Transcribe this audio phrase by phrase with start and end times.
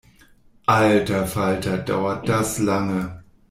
[0.65, 3.23] Alter Falter, dauert das lange!